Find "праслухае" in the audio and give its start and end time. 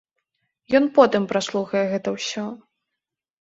1.33-1.85